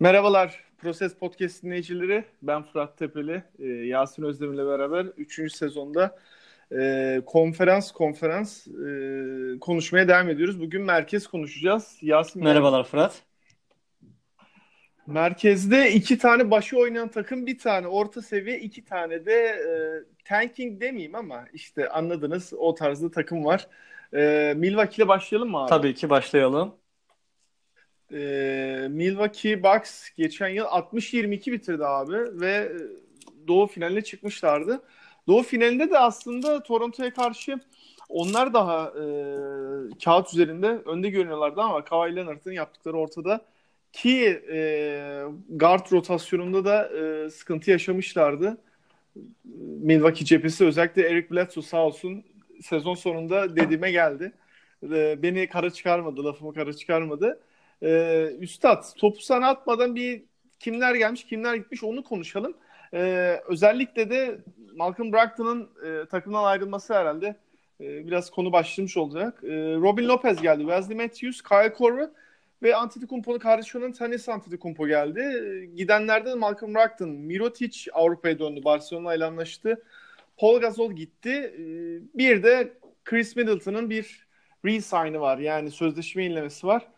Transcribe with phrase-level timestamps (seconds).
[0.00, 2.24] Merhabalar Proses Podcast dinleyicileri.
[2.42, 3.42] Ben Fırat Tepeli.
[3.58, 5.52] Ee, Yasin Özdemir ile beraber 3.
[5.56, 6.18] sezonda
[6.72, 10.60] e, konferans konferans e, konuşmaya devam ediyoruz.
[10.60, 11.98] Bugün merkez konuşacağız.
[12.02, 13.22] Yasin Merhabalar Fırat.
[15.06, 19.70] Merkezde iki tane başı oynayan takım, bir tane orta seviye, iki tane de e,
[20.24, 23.66] tanking demeyeyim ama işte anladınız o tarzda takım var.
[24.14, 25.68] E, Milwaukee ile başlayalım mı abi?
[25.68, 26.74] Tabii ki başlayalım.
[28.12, 32.72] E, Milwaukee Bucks geçen yıl 60-22 bitirdi abi ve
[33.48, 34.82] Doğu finaline çıkmışlardı.
[35.26, 37.60] Doğu finalinde de aslında Toronto'ya karşı
[38.08, 39.04] onlar daha e,
[40.04, 43.44] kağıt üzerinde önde görünüyorlardı ama Kawhi Leonard'ın yaptıkları ortada.
[43.92, 48.58] Ki e, guard rotasyonunda da e, sıkıntı yaşamışlardı.
[49.82, 52.24] Milwaukee cephesi özellikle Eric Bledsoe sağ olsun
[52.62, 54.32] sezon sonunda dediğime geldi.
[54.82, 57.40] E, beni kara çıkarmadı, lafımı kara çıkarmadı.
[57.82, 60.22] E, Üstad topu sana atmadan bir
[60.60, 62.56] kimler gelmiş kimler gitmiş onu konuşalım.
[62.94, 63.00] E,
[63.48, 64.38] özellikle de
[64.74, 67.36] Malcolm Brogdon'ın e, takımdan ayrılması herhalde
[67.80, 69.40] e, biraz konu başlamış olacak.
[69.44, 72.08] E, Robin Lopez geldi, Wesley Matthews, Kyle Korver
[72.62, 75.22] ve Antetokounmpo'nun kardeşi olan Tanis Antetokounmpo geldi.
[75.76, 78.64] Gidenlerden Malcolm Brogdon, Mirotic Avrupa'ya döndü.
[78.64, 79.82] Barcelona ile anlaştı.
[80.36, 81.30] Paul Gasol gitti.
[81.30, 82.72] Ee, bir de
[83.04, 84.26] Chris Middleton'ın bir
[84.64, 85.38] re-sign'ı var.
[85.38, 86.88] Yani sözleşme yenilemesi var.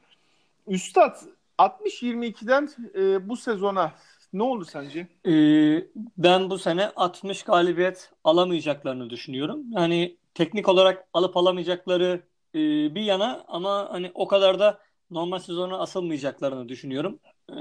[0.69, 1.17] Üstad
[1.59, 3.93] 60-22'den e, bu sezona
[4.33, 5.09] ne oldu sence?
[5.27, 9.73] Ee, ben bu sene 60 galibiyet alamayacaklarını düşünüyorum.
[9.73, 12.23] Yani teknik olarak alıp alamayacakları
[12.55, 12.59] e,
[12.95, 14.81] bir yana ama hani o kadar da
[15.11, 17.21] normal sezonu asılmayacaklarını düşünüyorum.
[17.51, 17.55] Ee,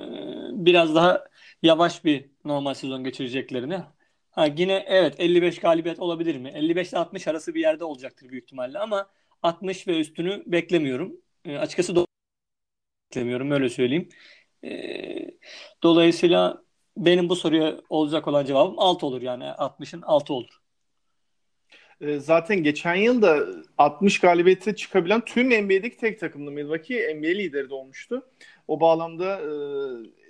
[0.52, 1.26] biraz daha
[1.64, 3.80] yavaş bir normal sezon geçireceklerini.
[4.32, 6.50] Ha yine evet 55 galibiyet olabilir mi?
[6.56, 9.10] 55 ile 60 arası bir yerde olacaktır büyük ihtimalle ama
[9.44, 11.14] 60 ve üstünü beklemiyorum.
[11.46, 12.07] E, açıkçası
[13.18, 14.10] beklemiyorum öyle söyleyeyim.
[14.64, 14.72] E,
[15.84, 16.64] dolayısıyla
[16.98, 20.62] benim bu soruya olacak olan cevabım 6 olur yani 60'ın 6 olur.
[22.02, 23.40] Ee, zaten geçen yıl da
[23.78, 27.16] 60 galibiyete çıkabilen tüm NBA'deki tek takımdı Milwaukee.
[27.16, 28.30] NBA lideri de olmuştu.
[28.68, 29.50] O bağlamda e,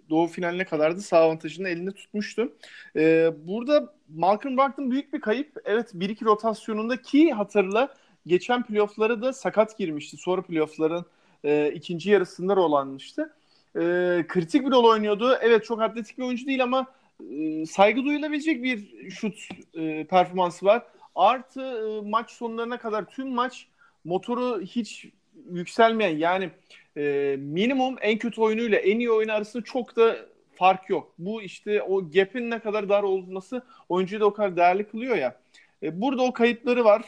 [0.10, 2.54] Doğu finaline kadar da sağ avantajını elinde tutmuştu.
[2.96, 5.58] E, burada Malcolm Brogdon büyük bir kayıp.
[5.66, 7.94] Evet 1-2 rotasyonunda ki hatırla
[8.26, 10.18] geçen playoff'lara da sakat girmişti.
[10.18, 11.06] Sonra playoff'ların
[11.44, 13.34] e, ikinci yarısında rolanmıştı.
[13.76, 13.80] E,
[14.28, 15.38] kritik bir rol oynuyordu.
[15.42, 16.86] Evet çok atletik bir oyuncu değil ama
[17.32, 20.84] e, saygı duyulabilecek bir şut e, performansı var.
[21.16, 23.68] Artı e, maç sonlarına kadar tüm maç
[24.06, 25.06] motoru hiç
[25.52, 26.50] yükselmeyen yani
[26.98, 30.16] e, minimum en kötü oyunuyla en iyi oyun arasında çok da
[30.54, 31.14] fark yok.
[31.20, 35.36] Bu işte o gap'in ne kadar dar olması oyuncuyu da o kadar değerli kılıyor ya.
[35.84, 37.02] E, burada o kayıpları var.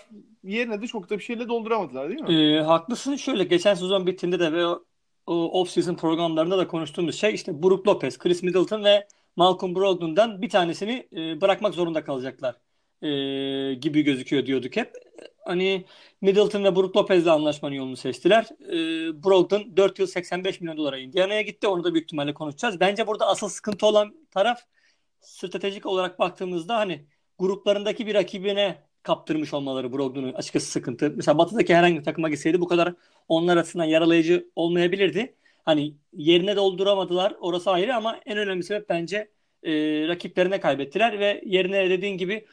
[0.43, 2.33] Yerine de çok da bir şeyle dolduramadılar değil mi?
[2.33, 3.15] E, haklısın.
[3.15, 4.65] Şöyle geçen sezon bittiğinde de ve
[5.27, 11.07] off-season programlarında da konuştuğumuz şey işte Brook Lopez, Chris Middleton ve Malcolm Brogdon'dan bir tanesini
[11.13, 12.55] e, bırakmak zorunda kalacaklar
[13.01, 14.93] e, gibi gözüküyor diyorduk hep.
[15.45, 15.85] Hani
[16.21, 18.47] Middleton ve Brook Lopez'le anlaşmanın yolunu seçtiler.
[18.67, 18.77] E,
[19.23, 21.67] Brogdon 4 yıl 85 milyon dolara Indiana'ya gitti.
[21.67, 22.79] Onu da büyük ihtimalle konuşacağız.
[22.79, 24.59] Bence burada asıl sıkıntı olan taraf
[25.19, 27.05] stratejik olarak baktığımızda hani
[27.39, 31.13] gruplarındaki bir rakibine kaptırmış olmaları Brogdon'un açıkçası sıkıntı.
[31.15, 32.93] Mesela Batı'daki herhangi bir takıma gitseydi bu kadar
[33.27, 35.35] onlar açısından yaralayıcı olmayabilirdi.
[35.65, 39.31] Hani yerine dolduramadılar orası ayrı ama en önemli sebep bence
[39.63, 39.71] e,
[40.07, 42.45] rakiplerine kaybettiler ve yerine dediğin gibi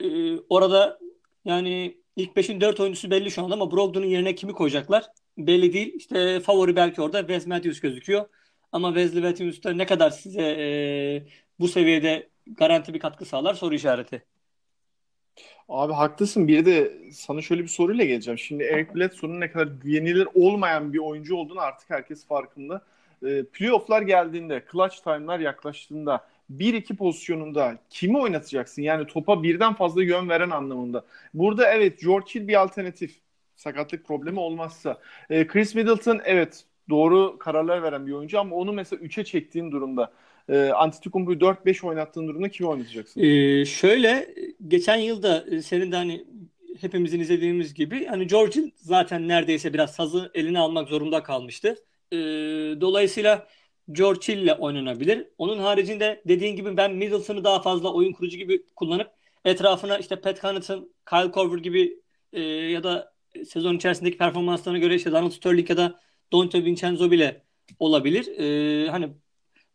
[0.00, 0.98] e, orada
[1.44, 5.04] yani ilk 5'in 4 oyuncusu belli şu anda ama Brogdon'un yerine kimi koyacaklar
[5.38, 5.94] belli değil.
[5.94, 8.26] İşte favori belki orada Wes Matthews gözüküyor.
[8.72, 10.66] Ama Wesley Matthews da ne kadar size e,
[11.60, 14.24] bu seviyede garanti bir katkı sağlar soru işareti.
[15.70, 16.48] Abi haklısın.
[16.48, 18.38] Bir de sana şöyle bir soruyla geleceğim.
[18.38, 22.82] Şimdi Eric Bledsoe'nun ne kadar güvenilir olmayan bir oyuncu olduğunu artık herkes farkında.
[23.26, 28.82] E, playoff'lar geldiğinde, clutch time'lar yaklaştığında 1-2 pozisyonunda kimi oynatacaksın?
[28.82, 31.04] Yani topa birden fazla yön veren anlamında.
[31.34, 33.16] Burada evet George Hill bir alternatif.
[33.56, 34.98] Sakatlık problemi olmazsa.
[35.30, 40.12] E, Chris Middleton evet doğru kararlar veren bir oyuncu ama onu mesela 3'e çektiğin durumda
[40.50, 43.20] e, Antetokounmpo'yu 4-5 oynattığın durumda kimi oynatacaksın?
[43.20, 44.34] Ee, şöyle
[44.68, 46.24] geçen yılda e, senin de hani
[46.80, 51.76] hepimizin izlediğimiz gibi hani George'in zaten neredeyse biraz sazı eline almak zorunda kalmıştı.
[52.12, 52.16] Ee,
[52.80, 53.46] dolayısıyla
[53.92, 55.28] George Hill ile oynanabilir.
[55.38, 59.10] Onun haricinde dediğin gibi ben Middleton'ı daha fazla oyun kurucu gibi kullanıp
[59.44, 62.00] etrafına işte Pat Connaughton, Kyle Korver gibi
[62.32, 63.12] e, ya da
[63.46, 66.00] sezon içerisindeki performanslarına göre işte Donald Sterling ya da
[66.32, 67.42] Dante Vincenzo bile
[67.78, 68.38] olabilir.
[68.38, 69.08] E, hani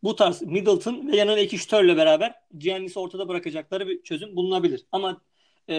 [0.06, 4.86] bu tarz Middleton ve yanına iki şütörle beraber Giannis'i ortada bırakacakları bir çözüm bulunabilir.
[4.92, 5.20] Ama
[5.68, 5.74] e,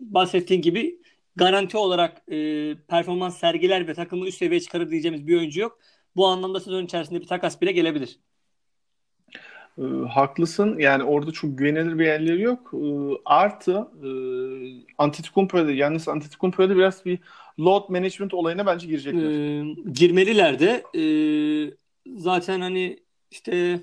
[0.00, 0.98] bahsettiğin gibi
[1.36, 5.78] garanti olarak e, performans sergiler ve takımı üst seviyeye çıkarır diyeceğimiz bir oyuncu yok.
[6.16, 8.18] Bu anlamda sezon içerisinde bir takas bile gelebilir.
[9.78, 10.78] E, haklısın.
[10.78, 12.74] Yani orada çok güvenilir bir yerleri yok.
[12.74, 12.88] E,
[13.24, 13.72] artı
[14.04, 14.08] e,
[14.98, 17.18] Antetokounmpo'da yalnız Antetokounmpo'da biraz bir
[17.60, 19.30] load management olayına bence girecekler.
[19.30, 20.84] E, girmeliler de.
[20.94, 21.04] E,
[22.16, 23.05] zaten hani
[23.36, 23.80] işte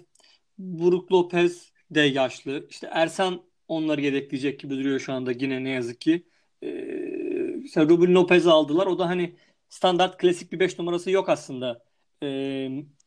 [0.59, 2.67] Brook Lopez de yaşlı.
[2.69, 6.27] İşte Ersan onları yedekleyecek gibi duruyor şu anda yine ne yazık ki.
[6.63, 8.87] Ee, işte Ruben Lopez'i aldılar.
[8.87, 9.35] O da hani
[9.69, 11.83] standart klasik bir 5 numarası yok aslında
[12.23, 12.27] e,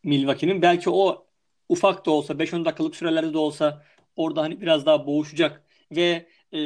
[0.05, 0.63] Milwaukee'nin.
[0.63, 1.27] Belki o
[1.69, 3.85] ufak da olsa 5-10 dakikalık sürelerde de olsa
[4.17, 5.63] orada hani biraz daha boğuşacak
[5.93, 6.61] ve e,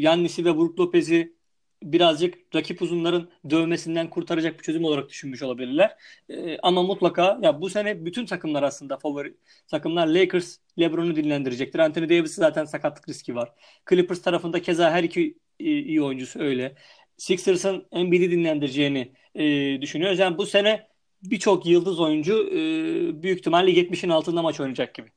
[0.00, 1.36] Giannis'i ve Brook Lopez'i
[1.82, 5.96] birazcık rakip uzunların dövmesinden kurtaracak bir çözüm olarak düşünmüş olabilirler.
[6.28, 9.34] Ee, ama mutlaka ya bu sene bütün takımlar aslında favori
[9.68, 11.78] takımlar Lakers LeBron'u dinlendirecektir.
[11.78, 13.52] Anthony Davis zaten sakatlık riski var.
[13.90, 16.74] Clippers tarafında keza her iki e, iyi oyuncusu öyle.
[17.16, 20.18] Sixers'ın Embiid'i dinlendireceğini e, düşünüyoruz.
[20.18, 20.88] Yani bu sene
[21.22, 25.08] birçok yıldız oyuncu e, büyük ihtimalle 70'in altında maç oynayacak gibi.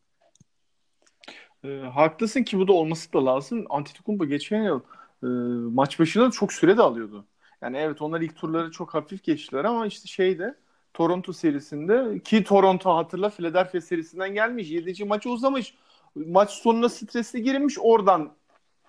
[1.64, 3.66] E, haklısın ki bu da olması da lazım.
[3.70, 4.80] Antetokounmpo geçen yıl
[5.24, 5.28] e,
[5.74, 7.26] maç başına çok süre de alıyordu.
[7.62, 10.56] Yani evet onlar ilk turları çok hafif geçtiler ama işte şeyde
[10.94, 14.72] Toronto serisinde ki Toronto hatırla Philadelphia serisinden gelmiş.
[14.72, 15.06] 7.
[15.06, 15.74] maçı uzamış.
[16.16, 17.78] Maç sonuna stresli girilmiş.
[17.80, 18.32] Oradan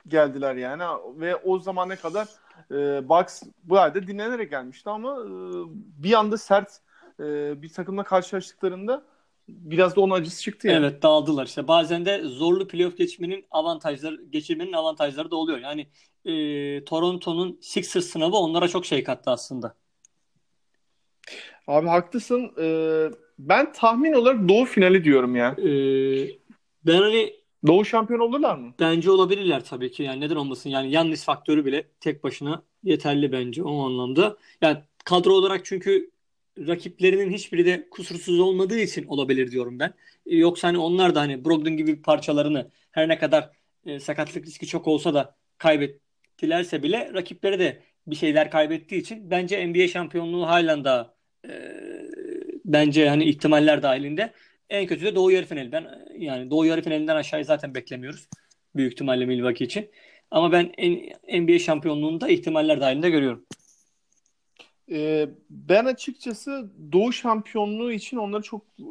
[0.09, 0.83] geldiler yani
[1.17, 2.29] ve o zamana kadar
[2.71, 5.29] e, Bucks bu halde dinlenerek gelmişti ama e,
[6.03, 6.81] bir anda sert
[7.21, 9.03] e, bir takımla karşılaştıklarında
[9.49, 10.87] biraz da onun acısı çıktı yani.
[10.87, 11.69] Evet dağıldılar işte.
[11.69, 15.59] Bazen de zorlu playoff geçmenin avantajları, geçirmenin avantajları da oluyor.
[15.59, 15.87] Yani
[16.25, 19.75] e, Toronto'nun Sixers sınavı onlara çok şey kattı aslında.
[21.67, 22.53] Abi haklısın.
[22.61, 25.57] Ee, ben tahmin olarak Doğu finali diyorum ya.
[25.59, 26.29] Ee,
[26.87, 27.35] ben hani
[27.67, 28.75] Doğu şampiyon olurlar mı?
[28.81, 30.03] Bence olabilirler tabii ki.
[30.03, 30.71] Yani neden olmasın?
[30.71, 34.37] Yani Yannis faktörü bile tek başına yeterli bence o anlamda.
[34.63, 36.11] Yani kadro olarak çünkü
[36.59, 39.95] rakiplerinin hiçbiri de kusursuz olmadığı için olabilir diyorum ben.
[40.27, 43.51] E, yoksa hani onlar da hani Brogdon gibi parçalarını her ne kadar
[43.87, 49.67] e, sakatlık riski çok olsa da kaybettilerse bile rakipleri de bir şeyler kaybettiği için bence
[49.67, 51.15] NBA şampiyonluğu halen daha
[51.49, 51.51] e,
[52.65, 54.33] bence hani ihtimaller dahilinde.
[54.71, 55.87] En kötü de Doğu yarı finalinden
[56.19, 58.29] yani Doğu yarı finalinden aşağıya zaten beklemiyoruz.
[58.77, 59.91] Büyük ihtimalle Milwaukee için.
[60.31, 60.73] Ama ben
[61.41, 63.47] NBA şampiyonluğunu da ihtimaller dahilinde görüyorum.
[64.91, 68.83] Ee, ben açıkçası Doğu şampiyonluğu için onları çok e,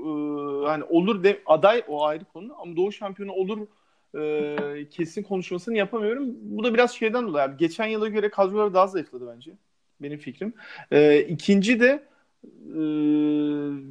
[0.65, 3.67] hani olur de aday o ayrı konu ama Doğu şampiyonu olur
[4.17, 6.25] e, kesin konuşmasını yapamıyorum.
[6.41, 7.57] Bu da biraz şeyden dolayı.
[7.57, 9.51] Geçen yıla göre kadroları daha zayıfladı bence.
[10.01, 10.53] Benim fikrim.
[10.91, 12.03] E, ikinci de
[12.75, 12.79] e,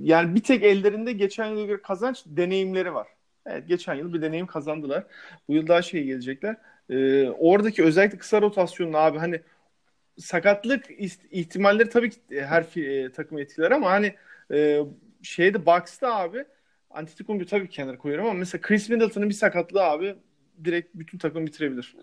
[0.03, 3.07] yani bir tek ellerinde geçen yıla göre kazanç deneyimleri var.
[3.47, 5.05] Evet geçen yıl bir deneyim kazandılar.
[5.49, 6.57] Bu yıl daha şey gelecekler.
[6.91, 9.41] E, oradaki özellikle kısa rotasyonlu abi hani
[10.19, 10.85] sakatlık
[11.31, 14.15] ihtimalleri tabii ki her e, takım etkiler ama hani
[14.53, 14.81] e,
[15.23, 16.45] şeyde Bucks'ta abi
[16.91, 20.17] Antetokounmpo tabii kenara koyuyorum ama mesela Chris Middleton'ın bir sakatlığı abi
[20.65, 21.97] direkt bütün takımı bitirebilir.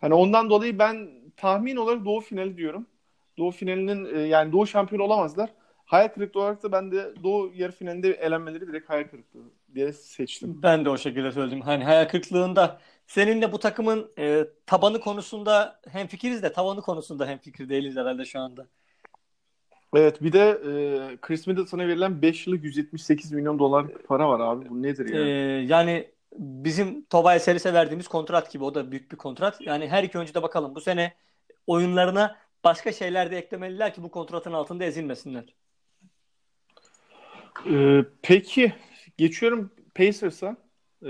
[0.00, 2.86] Hani ondan dolayı ben tahmin olarak Doğu finali diyorum.
[3.38, 5.50] Doğu finalinin e, yani Doğu şampiyon olamazlar.
[5.84, 10.60] Hayal kırıklığı olarak da ben de Doğu yarı finalinde elenmeleri direkt hayal kırıklığı diye seçtim.
[10.62, 11.60] Ben de o şekilde söyledim.
[11.60, 17.38] Hani hayal kırıklığında seninle bu takımın e, tabanı konusunda hem fikiriz de tavanı konusunda hem
[17.38, 18.66] fikir değiliz herhalde şu anda.
[19.94, 20.72] Evet bir de e,
[21.16, 24.70] Chris Middleton'a verilen 5 yıllık 178 milyon dolar para var abi.
[24.70, 25.20] Bu nedir ya?
[25.20, 25.30] Yani?
[25.30, 28.64] Ee, yani bizim Tobias Harris'e verdiğimiz kontrat gibi.
[28.64, 29.60] O da büyük bir kontrat.
[29.60, 30.74] Yani her iki oyuncu da bakalım.
[30.74, 31.14] Bu sene
[31.66, 35.44] oyunlarına başka şeyler de eklemeliler ki bu kontratın altında ezilmesinler.
[37.70, 38.72] Ee, peki
[39.16, 40.56] geçiyorum Pacers'a.
[41.02, 41.08] Ee,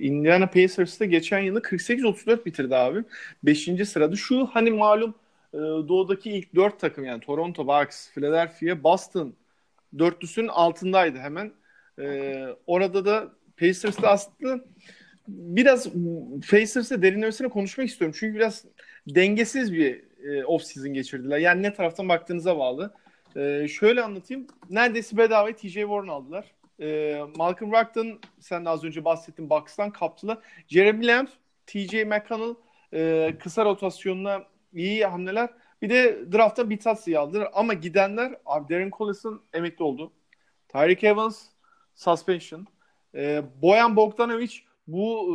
[0.00, 3.04] Indiana Pacers'ta geçen yılı 48-34 bitirdi abi.
[3.42, 3.88] 5.
[3.88, 4.16] sırada.
[4.16, 5.14] Şu hani malum
[5.54, 9.34] e, doğudaki ilk 4 takım yani Toronto, Bucks, Philadelphia, Boston
[9.98, 11.52] dörtlüsünün altındaydı hemen.
[11.98, 14.64] Ee, orada da Pacers'ta aslında
[15.28, 15.88] biraz
[16.50, 18.16] Pacers'ta derinlemesine konuşmak istiyorum.
[18.20, 18.64] Çünkü biraz
[19.06, 21.38] dengesiz bir e, off season geçirdiler.
[21.38, 22.94] Yani ne taraftan baktığınıza bağlı.
[23.36, 24.46] E, şöyle anlatayım.
[24.70, 26.44] Neredeyse bedava TJ Warren aldılar.
[26.80, 30.38] E, Malcolm Brogdon sen de az önce bahsettin Bucks'tan kaptılar.
[30.68, 31.28] Jeremy Lamb,
[31.66, 32.54] TJ McConnell
[32.94, 35.50] e, kısa rotasyonuna iyi hamleler.
[35.82, 37.50] Bir de draftta Bitatsi'yi aldılar.
[37.54, 40.12] Ama gidenler abi Darren Collison emekli oldu.
[40.68, 41.46] Tyreek Evans
[41.94, 42.66] suspension.
[43.14, 44.52] E, Boyan Bogdanovic
[44.86, 45.28] bu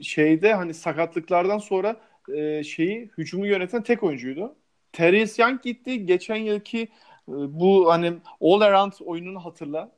[0.00, 1.96] e, şeyde hani sakatlıklardan sonra
[2.34, 4.56] e, şeyi hücumu yöneten tek oyuncuydu.
[4.92, 6.06] Terence Young gitti.
[6.06, 6.88] Geçen yılki e,
[7.28, 9.95] bu hani all around oyununu hatırla.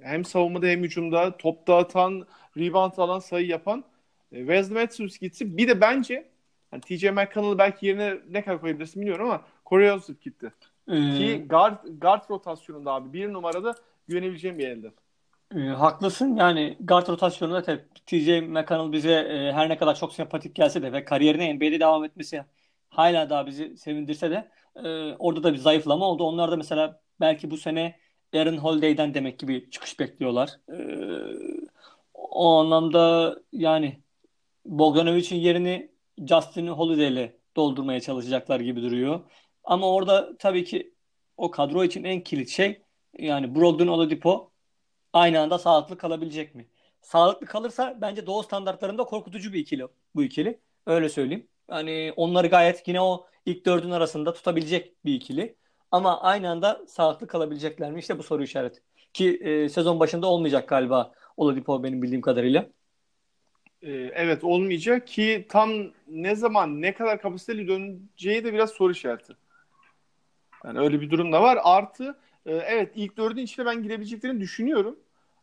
[0.00, 2.26] Hem savunmada hem hücumda top dağıtan,
[2.56, 3.84] rebound alan, sayı yapan
[4.32, 5.56] e, Wesley Matthews gitti.
[5.56, 6.30] Bir de bence
[6.72, 10.52] yani TJ McConnell'ı belki yerine ne kadar koyabilirsin bilmiyorum ama Corey Joseph gitti.
[10.88, 10.92] Ee...
[10.94, 13.74] Ki guard, guard rotasyonunda abi bir numarada
[14.08, 14.92] güvenebileceğim bir elde.
[15.56, 16.36] E, haklısın.
[16.36, 20.92] Yani guard rotasyonunda tabii TJ McConnell bize e, her ne kadar çok sempatik gelse de
[20.92, 22.44] ve kariyerine NBA'de devam etmesi
[22.88, 26.24] hala daha bizi sevindirse de e, orada da bir zayıflama oldu.
[26.24, 27.96] Onlar da mesela belki bu sene
[28.34, 30.60] Aaron Holiday'den demek ki bir çıkış bekliyorlar.
[30.68, 30.76] E,
[32.14, 34.00] o anlamda yani
[34.64, 35.90] Bogdanovic'in yerini
[36.28, 39.20] Justin Holiday'le doldurmaya çalışacaklar gibi duruyor.
[39.64, 40.94] Ama orada tabii ki
[41.36, 42.82] o kadro için en kilit şey
[43.18, 44.52] yani Brogdon Oladipo
[45.12, 46.68] aynı anda sağlıklı kalabilecek mi?
[47.02, 50.60] Sağlıklı kalırsa bence doğu standartlarında korkutucu bir ikili bu ikili.
[50.86, 51.48] Öyle söyleyeyim.
[51.70, 55.56] Yani onları gayet yine o ilk dördün arasında tutabilecek bir ikili.
[55.94, 57.98] Ama aynı anda sağlıklı kalabilecekler mi?
[57.98, 58.80] İşte bu soru işareti.
[59.12, 62.66] Ki e, sezon başında olmayacak galiba Oladipo benim bildiğim kadarıyla.
[63.82, 65.70] E, evet olmayacak ki tam
[66.08, 69.32] ne zaman ne kadar kapasiteli döneceği de biraz soru işareti.
[70.64, 71.58] Yani öyle bir durum da var.
[71.62, 74.98] Artı e, evet ilk dördün içine ben girebileceklerini düşünüyorum.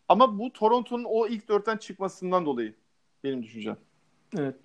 [0.09, 2.73] Ama bu Toronto'nun o ilk dörtten çıkmasından dolayı
[3.23, 3.77] benim düşüncem.
[4.37, 4.55] Evet.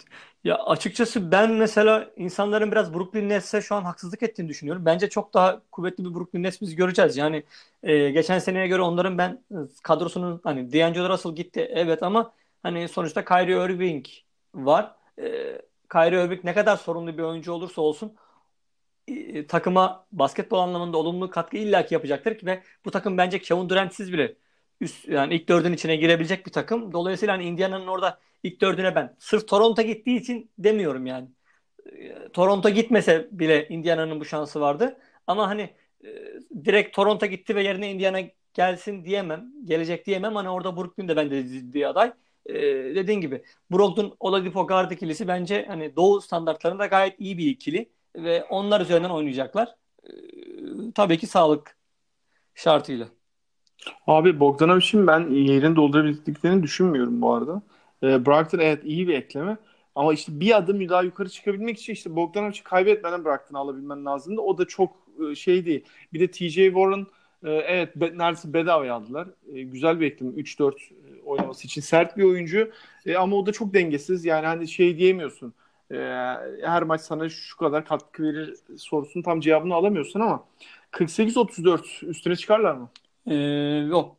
[0.46, 4.84] Ya açıkçası ben mesela insanların biraz Brooklyn Nets'e şu an haksızlık ettiğini düşünüyorum.
[4.86, 7.16] Bence çok daha kuvvetli bir Brooklyn Nets biz göreceğiz.
[7.16, 7.44] Yani
[7.82, 9.44] e, geçen seneye göre onların ben
[9.82, 14.06] kadrosunun hani D'Angelo Russell gitti evet ama hani sonuçta Kyrie Irving
[14.54, 14.94] var.
[15.18, 15.22] E,
[15.92, 18.16] Kyrie Irving ne kadar sorunlu bir oyuncu olursa olsun
[19.08, 24.34] e, takıma basketbol anlamında olumlu katkı illaki yapacaktır ve bu takım bence Kevin Durant'siz bile
[24.80, 26.92] üst yani ilk dördün içine girebilecek bir takım.
[26.92, 31.28] Dolayısıyla hani Indiana'nın orada ilk dördüne ben sırf Toronto gittiği için demiyorum yani.
[31.92, 34.98] E, Toronto gitmese bile Indiana'nın bu şansı vardı.
[35.26, 35.70] Ama hani
[36.04, 36.08] e,
[36.64, 38.20] direkt Toronto gitti ve yerine Indiana
[38.54, 39.52] gelsin diyemem.
[39.64, 40.34] Gelecek diyemem.
[40.34, 42.12] Hani orada Brooklyn de bence ciddi aday.
[42.46, 42.54] Ee,
[42.94, 48.44] dediğin gibi Brogdon Oladipo guard ikilisi bence hani doğu standartlarında gayet iyi bir ikili ve
[48.44, 49.74] onlar üzerinden oynayacaklar.
[50.04, 50.10] Ee,
[50.94, 51.76] tabii ki sağlık
[52.54, 53.08] şartıyla.
[54.06, 57.62] Abi Bogdanovic'in ben yerini doldurabildiklerini düşünmüyorum bu arada.
[58.02, 59.56] E, Brogdon evet iyi bir ekleme.
[59.94, 64.40] Ama işte bir adım daha yukarı çıkabilmek için işte Bogdanovic'i kaybetmeden Brogdon'u alabilmen lazımdı.
[64.40, 64.96] O da çok
[65.30, 65.84] e, şey değil.
[66.12, 67.06] Bir de TJ Warren
[67.44, 69.28] e, evet neredeyse bedavaya aldılar.
[69.52, 70.32] E, güzel bir ekleme.
[70.32, 72.70] 3-4 e, oynaması için sert bir oyuncu.
[73.18, 74.24] Ama o da çok dengesiz.
[74.24, 75.54] Yani hani şey diyemiyorsun.
[76.62, 80.44] Her maç sana şu kadar katkı verir sorusunun tam cevabını alamıyorsun ama
[80.92, 82.90] 48-34 üstüne çıkarlar mı?
[83.26, 83.34] Ee,
[83.90, 84.16] yok.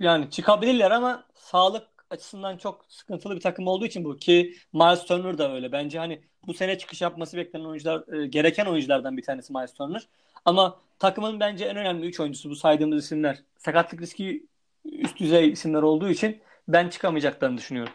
[0.00, 5.38] Yani çıkabilirler ama sağlık açısından çok sıkıntılı bir takım olduğu için bu ki Miles Turner
[5.38, 5.72] da öyle.
[5.72, 10.08] Bence hani bu sene çıkış yapması beklenen oyuncular e, gereken oyunculardan bir tanesi Miles Turner.
[10.44, 13.38] Ama takımın bence en önemli 3 oyuncusu bu saydığımız isimler.
[13.58, 14.46] Sakatlık riski
[14.84, 17.92] üst düzey isimler olduğu için ben çıkamayacaklarını düşünüyorum.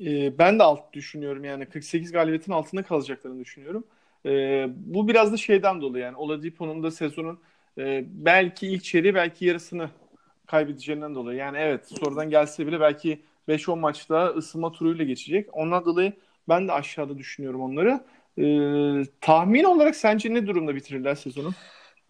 [0.00, 3.84] E, ben de alt düşünüyorum yani 48 galibiyetin altında kalacaklarını düşünüyorum.
[4.26, 7.40] E, bu biraz da şeyden dolayı yani Oladipo'nun da sezonun
[7.78, 9.90] e, belki ilk çeyreği belki yarısını
[10.46, 11.38] kaybedeceğinden dolayı.
[11.38, 15.48] Yani evet sorudan gelse bile belki 5-10 maçta ısınma turuyla geçecek.
[15.52, 16.12] Ondan dolayı
[16.48, 18.00] ben de aşağıda düşünüyorum onları.
[18.38, 21.50] Ee, tahmin olarak sence ne durumda bitirirler sezonu?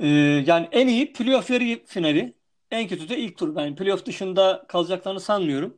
[0.01, 0.07] Ee,
[0.47, 2.35] yani en iyi playoff yarı finali.
[2.71, 3.57] En kötü de ilk tur.
[3.57, 5.77] Yani playoff dışında kalacaklarını sanmıyorum.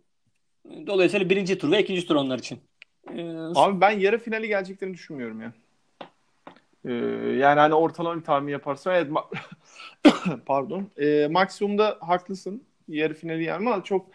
[0.86, 2.60] Dolayısıyla birinci tur ve ikinci tur onlar için.
[3.16, 3.22] Ee,
[3.54, 5.52] Abi ben yarı finali geleceklerini düşünmüyorum ya.
[6.84, 6.92] Ee,
[7.38, 9.10] yani hani ortalama bir tahmin yaparsa evet
[10.46, 10.90] pardon.
[10.98, 12.64] Ee, maksimumda haklısın.
[12.88, 14.06] Yarı finali yani ama çok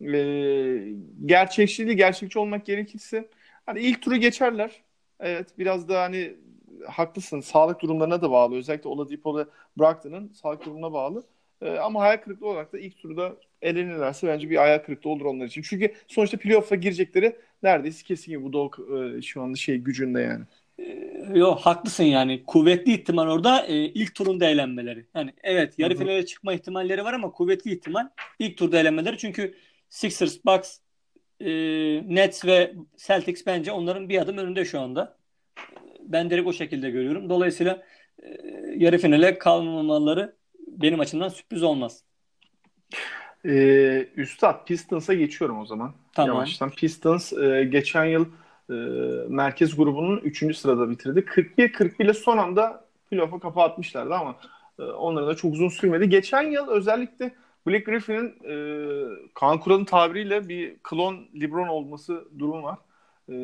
[0.00, 0.94] e,
[1.26, 3.28] gerçekçi değil, gerçekçi olmak gerekirse
[3.66, 4.70] hani ilk turu geçerler.
[5.20, 6.34] Evet biraz da hani
[6.86, 7.40] haklısın.
[7.40, 8.56] Sağlık durumlarına da bağlı.
[8.56, 9.44] Özellikle Oladipo ve
[9.78, 11.24] Brogdon'ın sağlık durumuna bağlı.
[11.62, 15.46] E, ama hayal kırıklığı olarak da ilk turda elenirlerse bence bir hayal kırıklığı olur onlar
[15.46, 15.62] için.
[15.62, 18.82] Çünkü sonuçta playoff'a girecekleri neredeyse kesin gibi bu da
[19.16, 20.44] e, şu anda şey gücünde yani.
[21.34, 22.42] Yok haklısın yani.
[22.46, 25.04] Kuvvetli ihtimal orada e, ilk turunda eğlenmeleri.
[25.14, 26.02] Yani evet yarı Hı-hı.
[26.02, 29.18] finale çıkma ihtimalleri var ama kuvvetli ihtimal ilk turda eğlenmeleri.
[29.18, 29.54] Çünkü
[29.88, 30.78] Sixers, Bucks,
[31.40, 31.48] e,
[32.14, 35.16] Nets ve Celtics bence onların bir adım önünde şu anda.
[36.00, 37.28] Ben direkt o şekilde görüyorum.
[37.28, 37.82] Dolayısıyla
[38.22, 38.28] e,
[38.76, 42.04] yarı finale kalmamaları benim açımdan sürpriz olmaz.
[43.44, 45.92] Ee, Üstad Pistons'a geçiyorum o zaman.
[46.12, 46.34] Tamam.
[46.34, 46.70] Yavaştan.
[46.70, 48.26] Pistons e, geçen yıl
[48.70, 48.74] e,
[49.28, 50.56] merkez grubunun 3.
[50.56, 51.20] sırada bitirdi.
[51.20, 54.36] 41-41 ile son anda playoff'a kafa atmışlardı ama
[54.78, 56.08] e, onların da çok uzun sürmedi.
[56.08, 57.34] Geçen yıl özellikle
[57.66, 58.54] Black Griffin'in e,
[59.34, 62.78] Kaan Kural'ın tabiriyle bir klon LeBron olması durumu var.
[63.28, 63.34] E,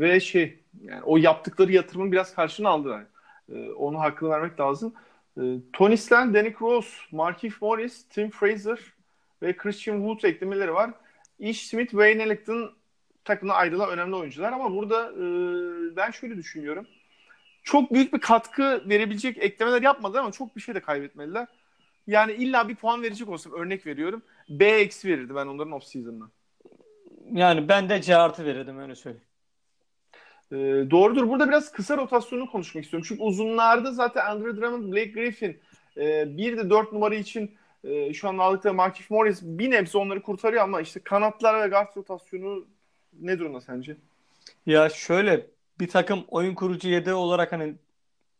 [0.00, 3.08] ve şey yani o yaptıkları yatırımın biraz karşını aldı.
[3.52, 4.94] E, onu hakkını vermek lazım.
[5.40, 8.78] E, Tony Slan, Danny Rose, Markif Morris, Tim Fraser
[9.42, 10.90] ve Christian Wood eklemeleri var.
[11.38, 12.72] Ish Smith, Wayne Ellington
[13.24, 16.86] takımına ayrılan önemli oyuncular ama burada e, ben şöyle düşünüyorum.
[17.62, 21.46] Çok büyük bir katkı verebilecek eklemeler yapmadılar ama çok bir şey de kaybetmediler.
[22.08, 24.22] Yani illa bir puan verecek olsam örnek veriyorum.
[24.48, 26.30] B eksi verirdi ben onların off season'ına.
[27.32, 29.26] Yani ben de C artı verirdim öyle söyleyeyim.
[30.52, 30.56] Ee,
[30.90, 31.28] doğrudur.
[31.28, 33.06] Burada biraz kısa rotasyonu konuşmak istiyorum.
[33.08, 35.60] Çünkü uzunlarda zaten Andrew Drummond, Blake Griffin
[35.96, 40.22] e, bir de dört numara için e, şu an aldıkları Markif Morris bir nebze onları
[40.22, 42.66] kurtarıyor ama işte kanatlar ve guard rotasyonu
[43.20, 43.96] ne durumda sence?
[44.66, 45.46] Ya şöyle
[45.80, 47.74] bir takım oyun kurucu yedeği olarak hani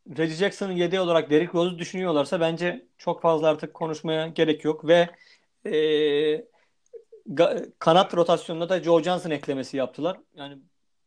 [0.09, 5.09] Reggie Jackson'ın yedeği olarak Derrick Rose'u düşünüyorlarsa bence çok fazla artık konuşmaya gerek yok ve
[5.67, 6.45] e,
[7.79, 10.21] kanat rotasyonunda da Joe Johnson eklemesi yaptılar.
[10.37, 10.59] Yani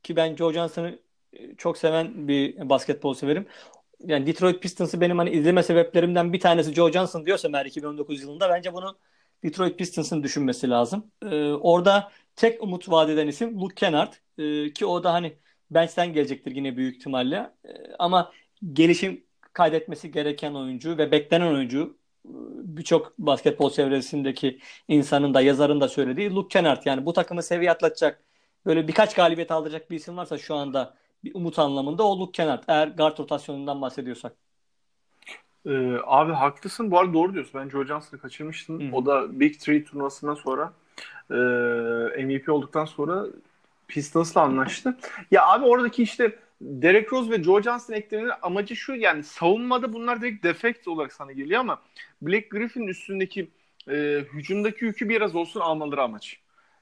[0.04, 1.00] ki ben Joe Johnson'ı
[1.34, 3.48] e, çok seven bir basketbol severim.
[4.00, 8.50] Yani Detroit Pistons'ı benim hani izleme sebeplerimden bir tanesi Joe Johnson diyorsa eğer 2019 yılında
[8.50, 8.98] bence bunu
[9.44, 11.12] Detroit Pistons'ın düşünmesi lazım.
[11.24, 14.14] Ee, orada tek umut vaat eden isim Luke Kennard.
[14.38, 15.38] Ee, ki o da hani
[15.72, 17.52] bench'ten gelecektir yine büyük ihtimalle.
[17.66, 18.32] Ee, ama
[18.74, 22.32] gelişim kaydetmesi gereken oyuncu ve beklenen oyuncu e,
[22.78, 26.82] birçok basketbol çevresindeki insanın da yazarın da söylediği Luke Kennard.
[26.86, 28.24] Yani bu takımı seviye atlatacak
[28.66, 32.64] böyle birkaç galibiyet alacak bir isim varsa şu anda bir umut anlamında o Luke Kennard.
[32.68, 34.34] Eğer guard rotasyonundan bahsediyorsak.
[35.66, 36.92] Ee, abi haklısın.
[36.92, 37.62] Bu arada doğru diyorsun.
[37.62, 38.82] Ben Joe Johnson'ı kaçırmıştım.
[38.82, 38.96] Hı-hı.
[38.96, 40.74] O da Big Three turnuvasından sonra
[41.30, 41.36] e,
[42.26, 43.26] MVP olduktan sonra
[43.88, 44.98] Pistons'la anlaştı.
[45.32, 50.22] Ya abi oradaki işte Derek Rose ve Joe Johnson eklemenin amacı şu yani savunmada bunlar
[50.22, 51.82] direkt defekt olarak sana geliyor ama
[52.22, 53.50] Blake Griffin'in üstündeki
[53.90, 56.38] e, hücumdaki yükü biraz olsun almaları amaç.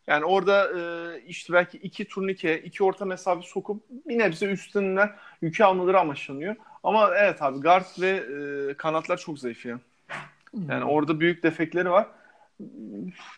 [0.08, 0.82] Yani orada e,
[1.28, 6.56] işte belki iki turnike, iki orta mesafe sokup bir nebze üstünden yükü almaları amaçlanıyor.
[6.84, 9.80] Ama evet abi guard ve e, kanatlar çok zayıf ya.
[10.70, 12.08] Yani orada büyük defekleri var.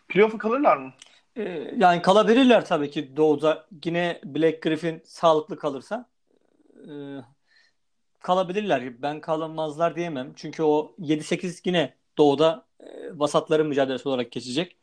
[0.08, 0.92] Playoff'a kalırlar mı?
[1.36, 3.66] Ee, yani kalabilirler tabii ki Doğu'da.
[3.84, 6.11] Yine Black Griffin sağlıklı kalırsa.
[6.88, 7.20] Ee,
[8.20, 9.02] kalabilirler.
[9.02, 10.32] Ben kalınmazlar diyemem.
[10.36, 14.76] Çünkü o 7-8 yine Doğu'da e, vasatların mücadelesi olarak geçecek.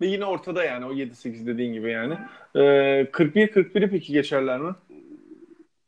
[0.00, 2.18] Ve yine ortada yani o 7-8 dediğin gibi yani.
[2.54, 2.60] Ee,
[3.12, 4.74] 41-41'i peki geçerler mi?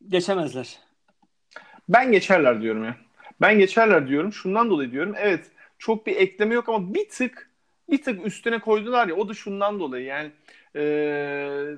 [0.09, 0.79] Geçemezler.
[1.89, 2.97] Ben geçerler diyorum ya.
[3.41, 4.33] Ben geçerler diyorum.
[4.33, 5.15] Şundan dolayı diyorum.
[5.19, 7.51] Evet çok bir ekleme yok ama bir tık
[7.91, 10.31] bir tık üstüne koydular ya o da şundan dolayı yani
[10.77, 11.75] ee,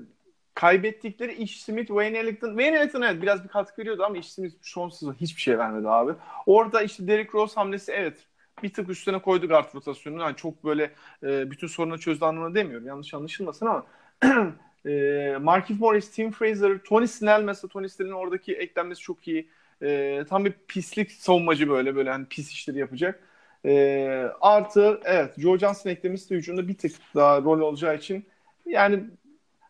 [0.60, 2.48] kaybettikleri Ish Smith, Wayne Ellington.
[2.48, 5.88] Wayne Ellington evet biraz bir katkı veriyordu ama Ish Smith son sezon hiçbir şey vermedi
[5.88, 6.12] abi.
[6.46, 8.18] Orada işte Derrick Rose hamlesi evet
[8.62, 10.22] bir tık üstüne koydu guard rotasyonunu.
[10.22, 10.90] Yani çok böyle
[11.22, 12.86] e, bütün sorunu çözdü anlamına demiyorum.
[12.86, 13.86] Yanlış anlaşılmasın ama
[14.86, 19.48] e, Markif Morris, Tim Fraser, Tony Snell mesela Tony Snell'in oradaki eklenmesi çok iyi.
[19.82, 23.20] E, tam bir pislik savunmacı böyle böyle hani pis işleri yapacak.
[23.64, 28.26] E, artı evet Joe Johnson eklemesi de hücumda bir tık daha rol olacağı için
[28.66, 29.04] yani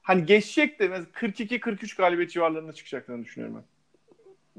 [0.02, 3.64] hani geçecek de 42-43 galibiyet civarlarında çıkacaklarını düşünüyorum ben.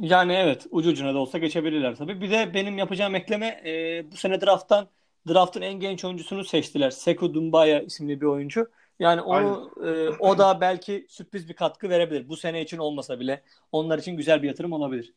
[0.08, 2.22] Yani evet ucu ucuna da olsa geçebilirler tabii.
[2.22, 4.88] Bir de benim yapacağım ekleme e, bu sene drafttan
[5.28, 6.90] draftın en genç oyuncusunu seçtiler.
[6.90, 8.70] Sekou Dumbaya isimli bir oyuncu.
[9.00, 12.30] Yani onu e, o da belki sürpriz bir katkı verebilir.
[12.30, 15.14] Bu sene için olmasa bile onlar için güzel bir yatırım olabilir.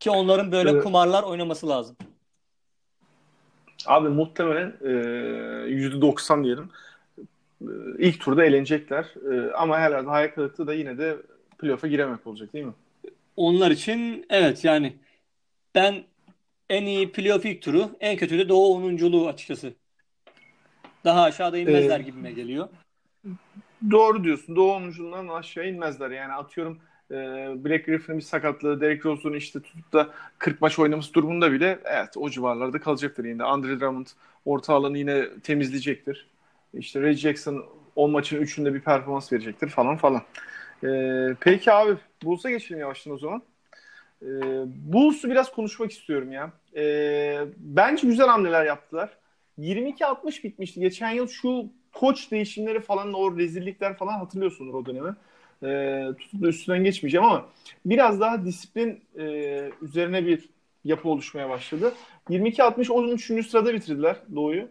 [0.00, 0.82] Ki onların böyle evet.
[0.82, 1.96] kumarlar oynaması lazım.
[3.86, 6.70] Abi muhtemelen e, %90 diyelim.
[7.62, 9.14] E, ilk turda eğlenecekler.
[9.32, 11.16] E, ama herhalde hayal kırıklığı da yine de
[11.58, 12.72] playoff'a giremek olacak değil mi?
[13.40, 14.96] onlar için evet yani
[15.74, 16.04] ben
[16.70, 19.72] en iyi playoff ilk turu en kötü de Doğu 10'unculuğu açıkçası.
[21.04, 22.68] Daha aşağıda inmezler ee, gibime geliyor.
[23.90, 24.56] Doğru diyorsun.
[24.56, 26.10] Doğu 10'unculuğundan aşağı inmezler.
[26.10, 26.78] Yani atıyorum
[27.10, 27.14] e,
[27.64, 32.16] Black Griffin'in bir sakatlığı, Derek Rose'un işte tutup da 40 maç oynaması durumunda bile evet
[32.16, 33.44] o civarlarda kalacaktır yine.
[33.44, 34.06] Andre Drummond
[34.44, 36.29] orta alanı yine temizleyecektir.
[36.74, 37.64] İşte Ray Jackson
[37.96, 40.22] 10 maçın 3'ünde bir performans verecektir falan falan.
[40.84, 43.42] Ee, peki abi Bulls'a geçelim yavaştan o zaman.
[44.22, 44.26] Ee,
[44.66, 46.52] Bulls'u biraz konuşmak istiyorum ya.
[46.76, 49.10] Ee, bence güzel hamleler yaptılar.
[49.58, 50.80] 22-60 bitmişti.
[50.80, 55.14] Geçen yıl şu koç değişimleri falan o rezillikler falan hatırlıyorsunuz o dönemi.
[55.62, 57.46] Ee, tutup da üstünden geçmeyeceğim ama
[57.86, 59.24] biraz daha disiplin e,
[59.82, 60.48] üzerine bir
[60.84, 61.94] yapı oluşmaya başladı.
[62.30, 63.48] 22-60 13.
[63.48, 64.68] sırada bitirdiler Doğu'yu.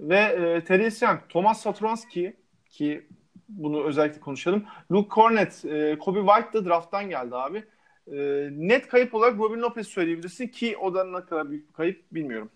[0.00, 2.36] Ve e, Thaddeus Young, Thomas Satoranski
[2.70, 3.06] ki
[3.48, 4.64] bunu özellikle konuşalım.
[4.92, 7.64] Luke Cornett, e, Kobe White da drafttan geldi abi.
[8.12, 12.04] E, net kayıp olarak Robin Lopez söyleyebilirsin ki o da ne kadar büyük bir kayıp
[12.12, 12.50] bilmiyorum.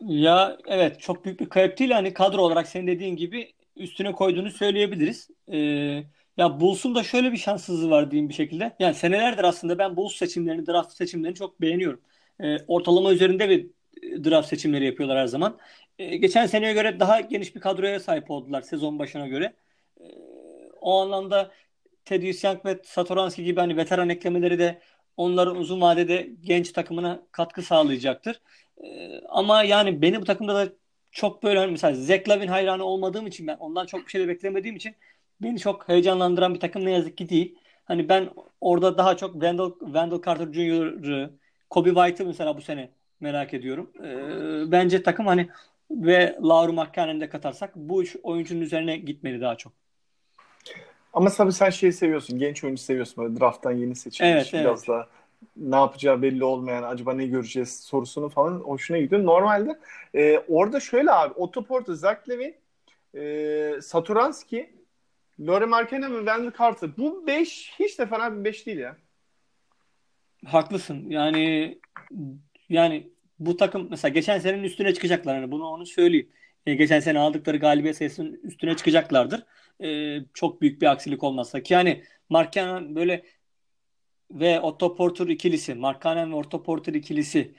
[0.00, 1.90] Ya evet çok büyük bir kayıp değil.
[1.90, 5.30] Hani kadro olarak senin dediğin gibi üstüne koyduğunu söyleyebiliriz.
[5.48, 5.58] Ee,
[6.36, 8.76] ya Bulls'un da şöyle bir şanssızlığı var diyeyim bir şekilde.
[8.78, 12.00] Yani senelerdir aslında ben Bulls seçimlerini, draft seçimlerini çok beğeniyorum.
[12.40, 13.66] Ee, ortalama üzerinde bir
[14.24, 15.58] draft seçimleri yapıyorlar her zaman.
[15.98, 19.54] Ee, geçen seneye göre daha geniş bir kadroya sahip oldular sezon başına göre
[20.80, 21.50] o anlamda
[22.04, 24.82] Teddy Young ve Satoranski gibi hani veteran eklemeleri de
[25.16, 28.40] onların uzun vadede genç takımına katkı sağlayacaktır.
[28.84, 30.72] E, ama yani beni bu takımda da
[31.12, 34.28] çok böyle hani mesela Zach Lavin hayranı olmadığım için ben ondan çok bir şey de
[34.28, 34.94] beklemediğim için
[35.42, 37.58] beni çok heyecanlandıran bir takım ne yazık ki değil.
[37.84, 38.30] Hani ben
[38.60, 41.34] orada daha çok Wendell, Wendell Carter Jr.'ı,
[41.70, 43.92] Kobe White'ı mesela bu sene merak ediyorum.
[44.04, 45.48] Ee, bence takım hani
[45.90, 49.72] ve Lauru Markkanen'i de katarsak bu üç oyuncunun üzerine gitmeli daha çok.
[51.12, 52.38] Ama tabii sen şeyi seviyorsun.
[52.38, 53.24] Genç oyuncu seviyorsun.
[53.24, 54.32] Böyle drafttan yeni seçilmiş.
[54.32, 54.88] Evet, biraz evet.
[54.88, 55.08] daha
[55.56, 59.24] ne yapacağı belli olmayan acaba ne göreceğiz sorusunu falan hoşuna gidiyor.
[59.24, 59.78] Normalde
[60.14, 62.54] e, orada şöyle abi Otto Porter, Zach Levin,
[63.14, 64.74] e, Saturanski,
[65.40, 66.90] Lore Markkanen ve Wendell Carter.
[66.96, 68.96] Bu 5 hiç de fena bir 5 değil ya.
[70.46, 71.10] Haklısın.
[71.10, 71.78] Yani
[72.68, 75.34] yani bu takım mesela geçen senenin üstüne çıkacaklar.
[75.36, 76.30] Hani bunu onu söyleyeyim.
[76.66, 79.44] E, geçen sene aldıkları galibiyet sayısının üstüne çıkacaklardır.
[79.84, 83.24] E, çok büyük bir aksilik olmazsa ki yani Markkanen böyle
[84.30, 87.54] ve Otto Porter ikilisi, Markkanen ve Otto Porter ikilisi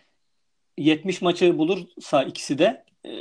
[0.77, 3.11] 70 maçı bulursa ikisi de e,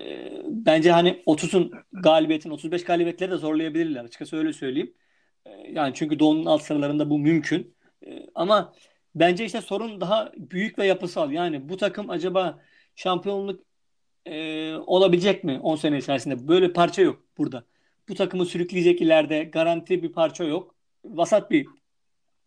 [0.48, 4.04] bence hani 30'un galibiyetin 35 galibiyetleri de zorlayabilirler.
[4.04, 4.94] Açıkçası öyle söyleyeyim.
[5.46, 7.76] E, yani çünkü Doğu'nun alt sıralarında bu mümkün.
[8.06, 8.74] E, ama
[9.14, 11.32] bence işte sorun daha büyük ve yapısal.
[11.32, 12.58] Yani bu takım acaba
[12.96, 13.60] şampiyonluk
[14.26, 16.48] e, olabilecek mi 10 sene içerisinde?
[16.48, 17.64] Böyle parça yok burada.
[18.08, 20.74] Bu takımı sürükleyecek ileride garanti bir parça yok.
[21.04, 21.66] Vasat bir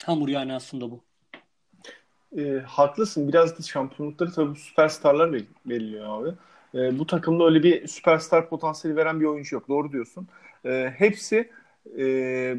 [0.06, 1.04] hamur yani aslında bu.
[2.38, 3.28] E, haklısın.
[3.28, 6.36] Biraz da şampiyonlukları tabii süperstarlar belirliyor abi.
[6.76, 9.70] E, bu takımda öyle bir süperstar potansiyeli veren bir oyuncu yok.
[9.70, 10.28] Doğru diyorsun.
[10.66, 11.52] E, hepsi
[12.00, 12.58] e,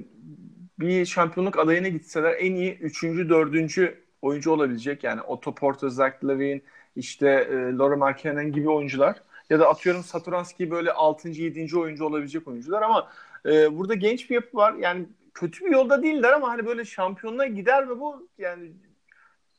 [0.81, 3.03] bir şampiyonluk adayına gitseler en iyi 3.
[3.03, 3.95] 4.
[4.23, 5.05] oyuncu olabilecek.
[5.05, 6.63] Yani Otto Porter, Zach Lavin,
[6.97, 9.23] işte e, Laura Markkanen gibi oyuncular.
[9.51, 11.29] Ya da atıyorum Saturanski böyle 6.
[11.29, 11.79] 7.
[11.79, 13.11] oyuncu olabilecek oyuncular ama
[13.47, 14.75] e, burada genç bir yapı var.
[14.75, 18.29] Yani kötü bir yolda değiller ama hani böyle şampiyonluğa gider mi bu?
[18.39, 18.73] Yani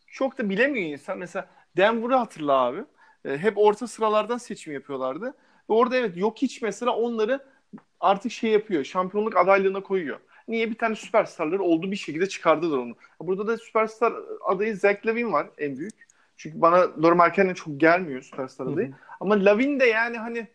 [0.08, 1.18] çok da bilemiyor insan.
[1.18, 2.84] Mesela Denver'ı hatırla abi.
[3.26, 5.26] E, hep orta sıralardan seçim yapıyorlardı.
[5.70, 7.40] Ve orada evet yok hiç mesela onları
[8.00, 8.84] artık şey yapıyor.
[8.84, 10.20] Şampiyonluk adaylığına koyuyor.
[10.50, 10.70] Niye?
[10.70, 12.96] Bir tane süperstarları oldu bir şekilde çıkardılar onu.
[13.22, 14.14] Burada da süperstar
[14.46, 16.08] adayı Zach Lavin var en büyük.
[16.38, 18.88] Çünkü bana Lauri Markkanen çok gelmiyor süperstar adayı.
[18.88, 18.96] Hı hı.
[19.20, 20.48] Ama Lavin de yani hani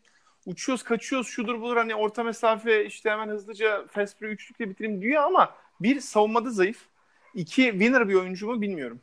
[0.47, 5.23] uçuyoruz kaçıyoruz şudur budur hani orta mesafe işte hemen hızlıca fast break üçlükle bitireyim diyor
[5.23, 6.87] ama bir savunmada zayıf.
[7.35, 9.01] İki winner bir oyuncu mu bilmiyorum.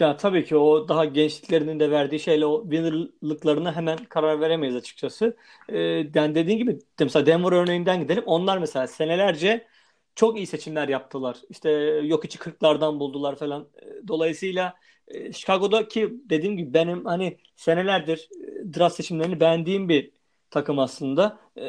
[0.00, 5.36] Ya tabii ki o daha gençliklerinin de verdiği şeyle o winner'lıklarına hemen karar veremeyiz açıkçası.
[5.68, 5.78] Ee,
[6.14, 8.22] yani dediğin gibi mesela Denver örneğinden gidelim.
[8.26, 9.66] Onlar mesela senelerce
[10.14, 11.36] çok iyi seçimler yaptılar.
[11.50, 11.70] İşte
[12.04, 13.68] yok içi 40'lardan buldular falan.
[14.08, 14.74] Dolayısıyla
[15.08, 18.28] e, Chicago'daki dediğim gibi benim hani senelerdir
[18.70, 20.10] e, draft seçimlerini beğendiğim bir
[20.50, 21.38] takım aslında.
[21.56, 21.62] E,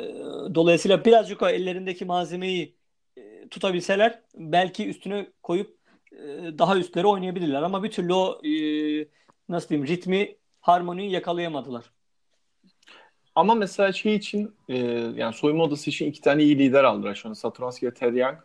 [0.55, 2.75] dolayısıyla birazcık o ellerindeki malzemeyi
[3.17, 5.76] e, tutabilseler belki üstüne koyup
[6.57, 8.51] daha üstleri oynayabilirler ama bir türlü o e,
[9.49, 11.91] nasıl diyeyim ritmi harmoniyi yakalayamadılar.
[13.35, 14.77] Ama mesela şey için e,
[15.15, 17.33] yani soyunma odası için iki tane iyi lider aldılar şu an.
[17.33, 18.37] Saturanski ve Ted Young.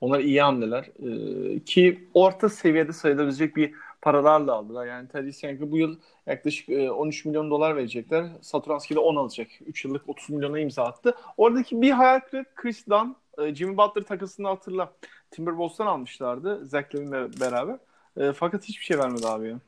[0.00, 0.84] Onlar iyi hamleler.
[0.84, 4.86] E, ki orta seviyede sayılabilecek bir paralarla aldılar.
[4.86, 8.26] Yani Ted Young'a bu yıl yaklaşık e, 13 milyon dolar verecekler.
[8.40, 9.48] Saturanski de 10 alacak.
[9.66, 11.14] 3 yıllık 30 milyona imza attı.
[11.36, 14.92] Oradaki bir hayal kırıklığı Chris Dunn, e, Jimmy Butler takısını hatırla.
[15.30, 17.76] Timberwolves'tan almışlardı Zach Lavin'le beraber.
[18.16, 19.60] E, fakat hiçbir şey vermedi abi ya.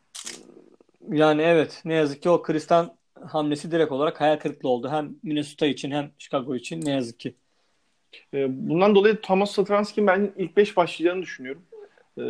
[1.08, 4.90] Yani evet ne yazık ki o Kristan hamlesi direkt olarak hayal kırıklığı oldu.
[4.90, 7.34] Hem Minnesota için hem Chicago için ne yazık ki.
[8.34, 11.62] E, bundan dolayı Thomas Satoranski'nin ben ilk 5 başlayacağını düşünüyorum.
[12.18, 12.22] E,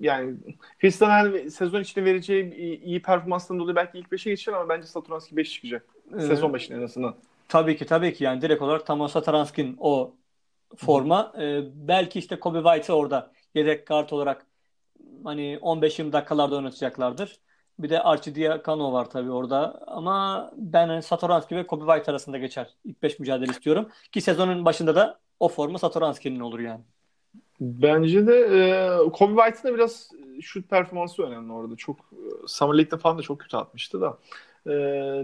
[0.00, 0.34] yani
[0.78, 5.36] Kristan hani sezon içinde vereceği iyi performanstan dolayı belki ilk 5'e geçer ama bence Satoranski
[5.36, 5.86] 5 çıkacak.
[6.16, 7.14] Ee, sezon başında en azından.
[7.48, 10.14] Tabii ki tabii ki yani direkt olarak Thomas Satoranski'nin o
[10.76, 11.32] forma.
[11.40, 14.46] E, belki işte Kobe White'ı orada yedek kart olarak
[15.24, 17.40] hani 15-20 dakikalarda oynatacaklardır.
[17.78, 19.82] Bir de Arcidiacono var tabii orada.
[19.86, 22.68] Ama ben hani Satoranski ve Kobe White arasında geçer.
[22.84, 23.88] İlk 5 mücadele istiyorum.
[24.12, 26.80] Ki sezonun başında da o forma Satoranski'nin olur yani.
[27.60, 30.10] Bence de e, Kobe White'ın da biraz
[30.40, 31.76] şut performansı önemli orada.
[31.76, 31.96] Çok
[32.46, 34.18] Summer League'de falan da çok kötü atmıştı da.
[34.66, 34.74] E,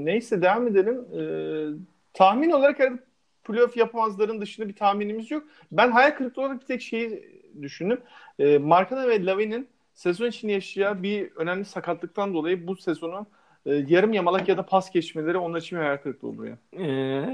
[0.04, 1.04] neyse devam edelim.
[1.18, 1.22] E,
[2.14, 2.80] tahmin olarak
[3.44, 5.44] playoff yapamazların dışında bir tahminimiz yok.
[5.72, 8.00] Ben hayal kırıklığı olarak bir tek şeyi düşündüm.
[8.38, 13.26] E, Markana ve Lavin'in sezon içinde yaşayacağı bir önemli sakatlıktan dolayı bu sezonu
[13.66, 16.56] e, yarım yamalak ya da pas geçmeleri onlar için bir hayal kırıklığı oluyor.
[16.72, 16.82] Ee,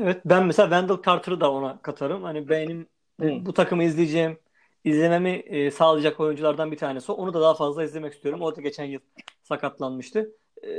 [0.02, 2.22] evet ben mesela Wendell Carter'ı da ona katarım.
[2.22, 2.86] Hani benim
[3.20, 3.46] hmm.
[3.46, 4.38] bu takımı izleyeceğim
[4.84, 7.12] izlememi e, sağlayacak oyunculardan bir tanesi.
[7.12, 8.42] Onu da daha fazla izlemek istiyorum.
[8.42, 9.00] O da geçen yıl
[9.42, 10.32] sakatlanmıştı.
[10.64, 10.70] Ee,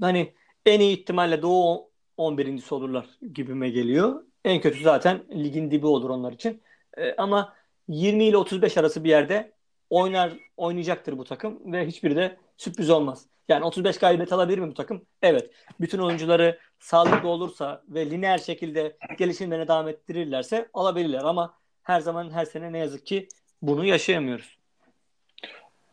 [0.00, 0.32] hani
[0.66, 4.22] en iyi ihtimalle Doğu 11.si olurlar gibime geliyor.
[4.44, 6.62] En kötü zaten ligin dibi olur onlar için.
[6.98, 7.54] Ee, ama
[7.88, 9.52] 20 ile 35 arası bir yerde
[9.90, 13.26] oynar oynayacaktır bu takım ve hiçbiri de sürpriz olmaz.
[13.48, 15.02] Yani 35 galibiyet alabilir mi bu takım?
[15.22, 15.50] Evet.
[15.80, 22.44] Bütün oyuncuları sağlıklı olursa ve lineer şekilde gelişimlerine devam ettirirlerse alabilirler ama her zaman her
[22.44, 23.28] sene ne yazık ki
[23.62, 24.58] bunu yaşayamıyoruz.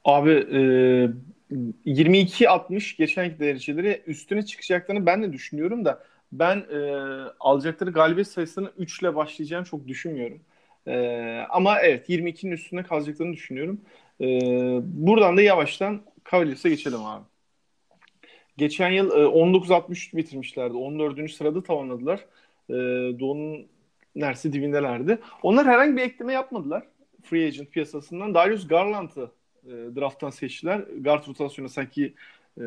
[0.05, 0.59] Abi e,
[1.85, 6.03] 22-60 geçenki dereceleri üstüne çıkacaklarını ben de düşünüyorum da
[6.39, 6.79] ben e,
[7.39, 10.41] alacakları galibiyet sayısını 3 ile başlayacağını çok düşünmüyorum.
[10.87, 13.81] E, ama evet 22'nin üstünde kalacaklarını düşünüyorum.
[14.21, 14.25] E,
[14.83, 17.23] buradan da yavaştan Cavaliers'e geçelim abi.
[18.57, 20.73] Geçen yıl e, 19-63 bitirmişlerdi.
[20.73, 21.31] 14.
[21.31, 22.19] sırada tamamladılar.
[22.69, 22.73] E,
[23.19, 23.67] Doğu'nun
[24.15, 25.19] neredeyse dibindelerdi.
[25.43, 26.83] Onlar herhangi bir ekleme yapmadılar.
[27.23, 28.33] Free agent piyasasından.
[28.33, 29.31] Darius Garland'ı
[29.63, 30.79] e, drafttan seçtiler.
[30.79, 32.13] Guard rotasyonu sanki
[32.59, 32.63] e,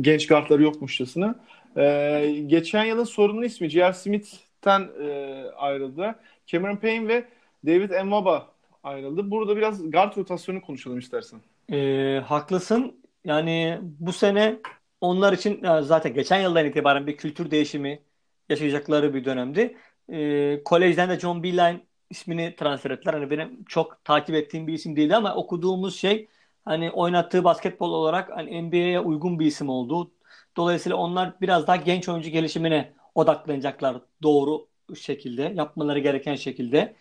[0.00, 1.34] genç guardları yokmuşçasına.
[1.76, 3.92] E, geçen yılın sorunlu ismi J.R.
[3.92, 6.14] Smith'ten e, ayrıldı.
[6.46, 7.24] Cameron Payne ve
[7.66, 8.48] David Nwaba
[8.82, 9.30] ayrıldı.
[9.30, 11.40] Burada biraz guard rotasyonu konuşalım istersen.
[11.72, 12.96] E, haklısın.
[13.24, 14.56] Yani bu sene
[15.00, 18.00] onlar için zaten geçen yıldan itibaren bir kültür değişimi
[18.48, 19.76] yaşayacakları bir dönemdi.
[20.12, 23.14] E, kolejden de John Beeline ismini transfer ettiler.
[23.14, 26.28] Hani benim çok takip ettiğim bir isim değildi ama okuduğumuz şey
[26.64, 30.10] hani oynattığı basketbol olarak hani NBA'ye uygun bir isim oldu.
[30.56, 34.66] Dolayısıyla onlar biraz daha genç oyuncu gelişimine odaklanacaklar doğru
[34.96, 36.96] şekilde, yapmaları gereken şekilde.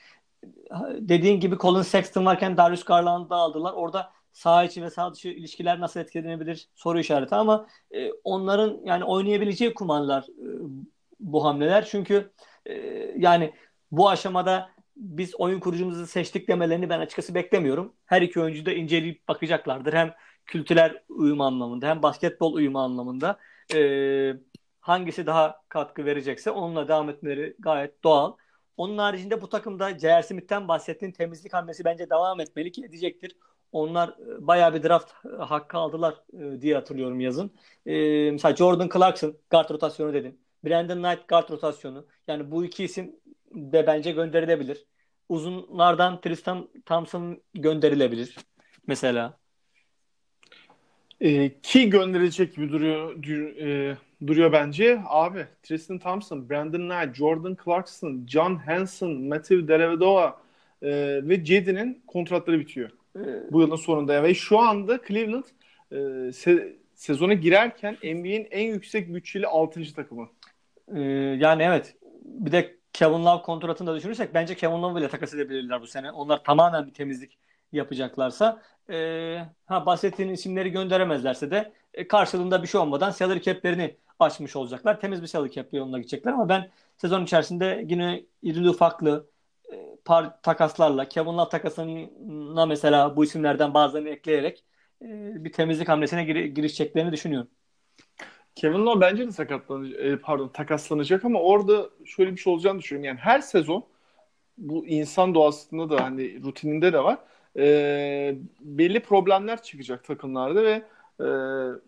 [1.00, 3.74] Dediğin gibi Colin Sexton varken Darius Garland'ı aldılar.
[3.74, 9.04] Orada sağ içi ve sağ dışı ilişkiler nasıl etkilenebilir soru işareti ama e, onların yani
[9.04, 10.48] oynayabileceği kumanlar e,
[11.20, 11.86] bu hamleler.
[11.86, 12.32] Çünkü
[12.65, 12.74] e,
[13.17, 13.54] yani
[13.91, 17.94] bu aşamada biz oyun kurucumuzu seçtik demelerini ben açıkçası beklemiyorum.
[18.06, 19.94] Her iki oyuncu da inceleyip bakacaklardır.
[19.94, 20.14] Hem
[20.46, 23.40] kültürel uyum anlamında hem basketbol uyumu anlamında
[23.76, 23.80] e,
[24.80, 28.34] hangisi daha katkı verecekse onunla devam etmeleri gayet doğal.
[28.78, 30.24] Onun haricinde bu takımda J.R.
[30.24, 33.38] Smith'ten bahsettiğin temizlik hamlesi bence devam etmeli ki edecektir.
[33.72, 37.52] Onlar e, bayağı bir draft e, hakkı aldılar e, diye hatırlıyorum yazın.
[37.86, 40.40] E, mesela Jordan Clarkson guard rotasyonu dedin.
[40.66, 42.08] Brandon Knight guard rotasyonu.
[42.28, 43.16] Yani bu iki isim
[43.52, 44.86] de bence gönderilebilir.
[45.30, 48.36] Uzunlardan Tristan Thompson gönderilebilir
[48.88, 49.38] mesela.
[51.22, 53.24] E, ki gönderilecek gibi duruyor
[53.62, 55.00] e, duruyor bence.
[55.06, 60.42] Abi Tristan Thompson, Brandon Knight, Jordan Clarkson, John Hanson, Matthew Dellavedova
[60.82, 60.90] e,
[61.24, 62.90] ve Cedi'nin kontratları bitiyor.
[63.16, 64.24] E, bu yılın sonunda.
[64.24, 65.44] Ve şu anda Cleveland
[65.92, 65.96] e,
[66.32, 69.94] se- sezona girerken NBA'in en yüksek bütçeli 6.
[69.96, 70.30] takımı.
[70.96, 71.00] E,
[71.40, 71.96] yani evet.
[72.24, 76.12] Bir de Kevin Love kontratını da düşünürsek bence Kevin Love ile takas edebilirler bu sene.
[76.12, 77.38] Onlar tamamen bir temizlik
[77.72, 78.96] yapacaklarsa e,
[79.66, 85.00] ha bahsettiğin isimleri gönderemezlerse de e, karşılığında bir şey olmadan salary cap'lerini açmış olacaklar.
[85.02, 89.30] Temiz bir salary cap yoluna gidecekler ama ben sezon içerisinde yine irili ufaklı
[89.74, 94.64] e, par takaslarla Kevin Love takasına mesela bu isimlerden bazılarını ekleyerek
[95.02, 95.06] e,
[95.46, 97.50] bir temizlik hamlesine gir girişeceklerini düşünüyorum.
[98.58, 103.08] Kevin Love bence de sakatlanacak, e, pardon takaslanacak ama orada şöyle bir şey olacağını düşünüyorum.
[103.08, 103.86] Yani her sezon
[104.58, 107.17] bu insan doğasında da hani rutininde de var.
[107.58, 110.84] E, belli problemler çıkacak takımlarda ve
[111.20, 111.28] e,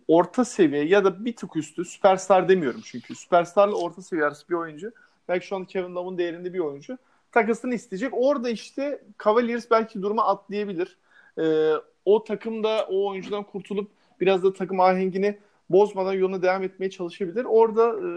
[0.07, 4.55] orta seviye ya da bir tık üstü süperstar demiyorum çünkü süperstarla orta seviye arası bir
[4.55, 4.91] oyuncu
[5.27, 6.97] belki şu an Kevin Love'ın değerinde bir oyuncu
[7.31, 8.09] takasını isteyecek.
[8.13, 10.97] Orada işte Cavaliers belki duruma atlayabilir.
[11.37, 11.73] E,
[12.05, 15.37] o takım da o oyuncudan kurtulup biraz da takım ahengini
[15.69, 17.45] bozmadan yoluna devam etmeye çalışabilir.
[17.45, 18.07] Orada e,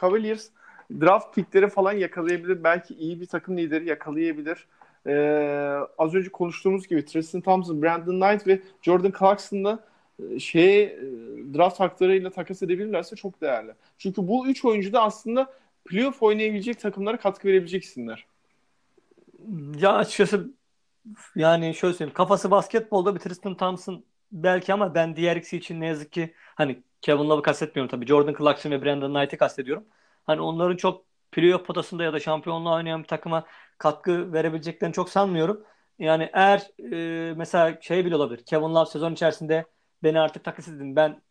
[0.00, 0.48] Cavaliers
[1.00, 2.64] draft pickleri falan yakalayabilir.
[2.64, 4.66] Belki iyi bir takım lideri yakalayabilir.
[5.06, 5.14] E,
[5.98, 9.84] az önce konuştuğumuz gibi Tristan Thompson, Brandon Knight ve Jordan Clarkson'da
[10.30, 11.00] e, şey e,
[11.54, 13.72] draft haklarıyla takas edebilirlerse çok değerli.
[13.98, 15.52] Çünkü bu üç oyuncu da aslında
[15.84, 18.26] playoff oynayabilecek takımlara katkı verebilecek isimler.
[19.78, 20.50] Ya açıkçası
[21.34, 22.14] yani şöyle söyleyeyim.
[22.14, 26.82] Kafası basketbolda bir Tristan Thompson belki ama ben diğer ikisi için ne yazık ki hani
[27.02, 28.06] Kevin Love'ı kastetmiyorum tabii.
[28.06, 29.84] Jordan Clarkson ve Brandon Knight'ı kastediyorum.
[30.26, 33.46] Hani onların çok playoff potasında ya da şampiyonluğa oynayan bir takıma
[33.78, 35.64] katkı verebileceklerini çok sanmıyorum.
[35.98, 36.60] Yani eğer
[37.30, 38.44] e, mesela şey bile olabilir.
[38.44, 39.64] Kevin Love sezon içerisinde
[40.02, 41.22] beni artık takas edin ben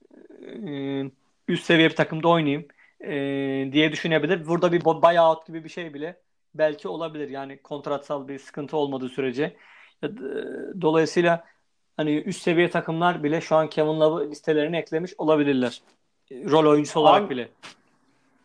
[0.68, 1.12] e,
[1.48, 2.68] üst seviye bir takımda oynayayım
[3.02, 4.48] e, diye düşünebilir.
[4.48, 6.22] Burada bir buyout gibi bir şey bile
[6.56, 7.30] belki olabilir.
[7.30, 9.58] Yani kontratsal bir sıkıntı olmadığı sürece.
[10.04, 10.08] E,
[10.82, 11.46] dolayısıyla
[12.02, 15.82] hani üst seviye takımlar bile şu an Kevin Love'ı listelerine eklemiş olabilirler.
[16.32, 17.50] Rol oyuncusu olarak Abi, bile.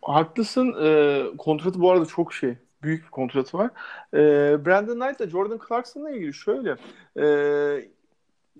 [0.01, 0.75] Haklısın.
[0.83, 2.55] E, kontratı bu arada çok şey.
[2.83, 3.69] Büyük bir kontratı var.
[4.13, 4.19] E,
[4.65, 6.75] Brandon Knight ile Jordan Clarkson'la ilgili şöyle.
[7.19, 7.25] E,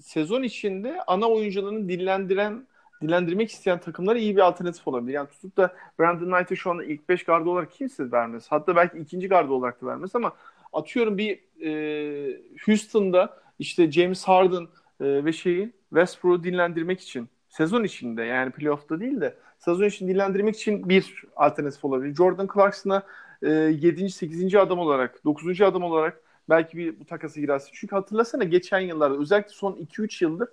[0.02, 2.68] sezon içinde ana oyuncularını dillendiren
[3.02, 5.14] dilendirmek isteyen takımlara iyi bir alternatif olabilir.
[5.14, 8.48] Yani tutup da Brandon Knight'ı şu anda ilk 5 gardı olarak kimse vermez.
[8.50, 10.34] Hatta belki ikinci gardı olarak da vermez ama
[10.74, 14.68] atıyorum bir e, Houston'da işte James Harden
[15.02, 20.56] e, ve şeyi Westbrook'u dinlendirmek için sezon içinde yani playoff'ta değil de sezon için dinlendirmek
[20.56, 22.16] için bir alternatif olabilir.
[22.16, 23.04] Jordan Clarkson'a
[23.42, 24.10] e, 7.
[24.10, 24.56] 8.
[24.56, 25.62] adam olarak 9.
[25.62, 27.70] adam olarak belki bir bu takası girersin.
[27.74, 30.50] Çünkü hatırlasana geçen yıllarda özellikle son 2-3 yıldır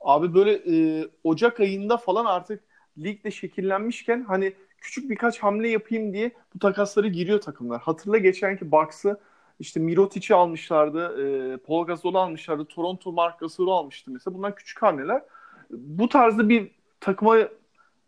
[0.00, 2.60] abi böyle e, Ocak ayında falan artık
[2.98, 7.80] ligde şekillenmişken hani küçük birkaç hamle yapayım diye bu takasları giriyor takımlar.
[7.80, 9.20] Hatırla geçenki Bucks'ı
[9.60, 14.34] işte Mirotic'i almışlardı, e, Paul Gasol'u almışlardı, Toronto Mark Gasol'u almıştı mesela.
[14.34, 15.22] Bunlar küçük hamleler.
[15.70, 17.36] Bu tarzda bir takıma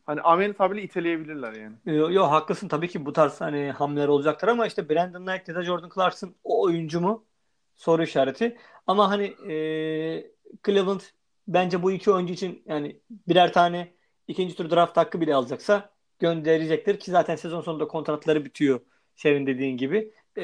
[0.06, 1.74] hani Ahmet tabiriyle iteleyebilirler yani.
[1.86, 5.54] Yo, yo haklısın tabii ki bu tarz hani hamleler olacaktır ama işte Brandon Knight ya
[5.54, 7.24] da Jordan Clarkson o oyuncu mu?
[7.76, 8.56] Soru işareti.
[8.86, 9.54] Ama hani e,
[10.66, 11.00] Cleveland
[11.48, 13.94] bence bu iki oyuncu için yani birer tane
[14.28, 18.80] ikinci tur draft hakkı bile alacaksa gönderecektir ki zaten sezon sonunda kontratları bitiyor
[19.16, 20.12] senin dediğin gibi.
[20.36, 20.42] E,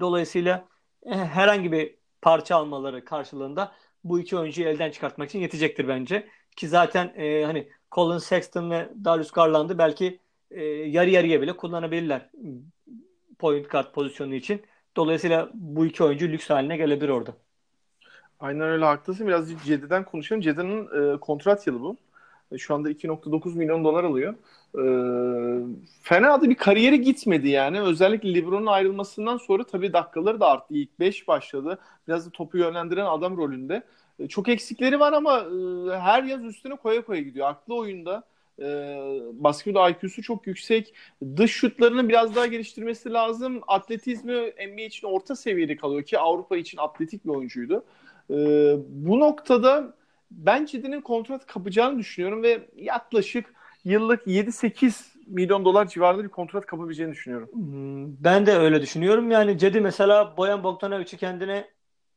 [0.00, 0.68] dolayısıyla
[1.06, 3.72] e, herhangi bir parça almaları karşılığında
[4.04, 6.28] bu iki oyuncuyu elden çıkartmak için yetecektir bence.
[6.56, 10.20] Ki zaten e, hani Colin Sexton ve Darius Garland'ı belki
[10.50, 12.30] e, yarı yarıya bile kullanabilirler
[13.38, 14.62] point guard pozisyonu için.
[14.96, 17.36] Dolayısıyla bu iki oyuncu lüks haline gelebilir orada.
[18.40, 19.26] Aynen öyle haklısın.
[19.26, 20.40] Biraz Cede'den konuşalım.
[20.40, 21.96] Cede'nin e, kontrat yılı bu.
[22.52, 24.34] E, şu anda 2.9 milyon dolar alıyor.
[24.74, 24.82] E,
[26.02, 27.80] fena da bir kariyeri gitmedi yani.
[27.80, 30.74] Özellikle LeBron'un ayrılmasından sonra tabii dakikaları da arttı.
[30.74, 31.78] İlk 5 başladı.
[32.08, 33.82] Biraz da topu yönlendiren adam rolünde.
[34.18, 37.48] E, çok eksikleri var ama e, her yaz üstüne koya koya gidiyor.
[37.48, 38.24] Aklı oyunda.
[38.60, 38.64] E,
[39.32, 40.94] basketbol IQ'su çok yüksek.
[41.36, 43.60] Dış şutlarını biraz daha geliştirmesi lazım.
[43.66, 44.32] Atletizmi
[44.68, 47.84] NBA için orta seviyede kalıyor ki Avrupa için atletik bir oyuncuydu.
[48.30, 48.36] E,
[48.88, 49.94] bu noktada
[50.30, 57.12] ben Cidi'nin kontrat kapacağını düşünüyorum ve yaklaşık yıllık 7-8 milyon dolar civarında bir kontrat kapabileceğini
[57.12, 57.48] düşünüyorum.
[57.52, 59.30] Hmm, ben de öyle düşünüyorum.
[59.30, 61.68] Yani Cedi mesela Boyan Bogdanovic'i kendine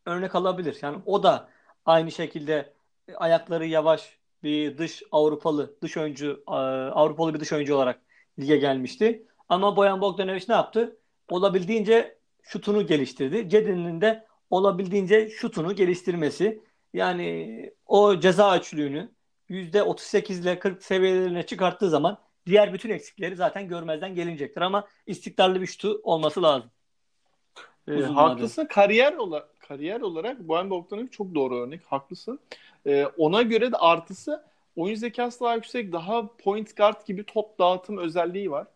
[0.06, 0.78] örnek alabilir.
[0.82, 1.50] Yani o da
[1.86, 2.74] aynı şekilde
[3.16, 8.02] ayakları yavaş bir dış Avrupalı dış oyuncu Avrupalı bir dış oyuncu olarak
[8.40, 9.26] lige gelmişti.
[9.50, 10.98] Ama Boyan Bogdanovic ne yaptı?
[11.30, 13.50] Olabildiğince şutunu geliştirdi.
[13.50, 16.62] Cedi'nin de olabildiğince şutunu geliştirmesi.
[16.94, 19.12] Yani o ceza açlığını
[19.50, 24.62] %38 ile 40 seviyelerine çıkarttığı zaman diğer bütün eksikleri zaten görmezden gelinecektir.
[24.62, 26.72] Ama istikrarlı bir şutu olması lazım.
[27.88, 28.66] E, haklısın.
[28.66, 31.82] Kariyer olarak kariyer olarak Boyan Bogdanovic çok doğru örnek.
[31.86, 32.40] Haklısın.
[32.86, 34.44] E, ona göre de artısı
[34.76, 35.92] oyun zekası daha yüksek.
[35.92, 38.68] Daha point guard gibi top dağıtım özelliği var.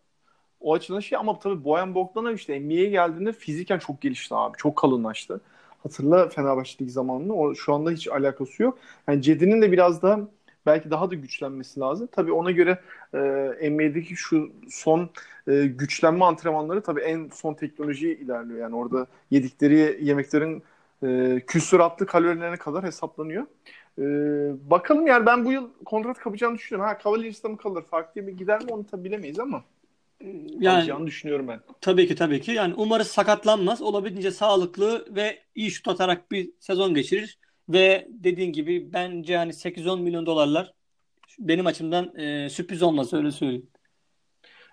[0.60, 4.56] O açıdan şey ama tabii Boyan Bogdanovic de NBA'ye geldiğinde fiziken çok gelişti abi.
[4.56, 5.40] Çok kalınlaştı.
[5.86, 7.34] Hatırla Fenerbahçe'deki zamanını.
[7.34, 8.78] O şu anda hiç alakası yok.
[9.08, 10.20] Yani Cedi'nin de biraz daha
[10.66, 12.08] belki daha da güçlenmesi lazım.
[12.12, 12.78] Tabii ona göre
[13.14, 15.10] e, NBA'deki şu son
[15.48, 18.60] e, güçlenme antrenmanları tabii en son teknoloji ilerliyor.
[18.60, 20.62] Yani orada yedikleri yemeklerin
[21.02, 23.46] e, küsuratlı kalorilerine kadar hesaplanıyor.
[23.98, 24.02] E,
[24.70, 26.90] bakalım yani ben bu yıl kontrat kapacağını düşünüyorum.
[26.90, 27.82] Ha Cavaliers'ta mı kalır?
[27.82, 29.64] Farklı bir gider mi onu tabii bilemeyiz ama
[30.60, 31.60] yani düşünüyorum ben.
[31.80, 32.52] Tabii ki tabii ki.
[32.52, 33.82] Yani umarız sakatlanmaz.
[33.82, 37.38] Olabildiğince sağlıklı ve iyi şut atarak bir sezon geçirir.
[37.68, 40.72] Ve dediğin gibi bence hani 8-10 milyon dolarlar
[41.38, 43.66] benim açımdan e, sürpriz olmaz öyle söyleyeyim.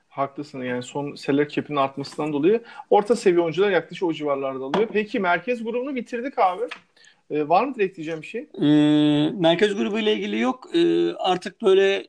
[0.07, 4.89] Haklısın yani son seller cap'in artmasından dolayı orta seviye oyuncular yaklaşık o civarlarda alıyor.
[4.93, 6.63] Peki merkez grubunu bitirdik abi.
[7.31, 8.41] Ee, var mı direkt diyeceğim bir şey?
[8.41, 10.69] Ee, merkez grubu ile ilgili yok.
[10.75, 12.07] Ee, artık böyle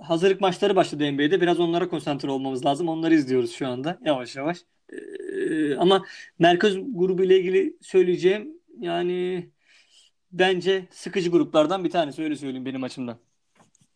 [0.00, 1.40] hazırlık maçları başladı NBA'de.
[1.40, 2.88] Biraz onlara konsantre olmamız lazım.
[2.88, 4.58] Onları izliyoruz şu anda yavaş yavaş.
[4.92, 6.04] Ee, ama
[6.38, 9.48] merkez grubu ile ilgili söyleyeceğim yani
[10.32, 13.18] bence sıkıcı gruplardan bir tanesi öyle söyleyeyim benim açımdan.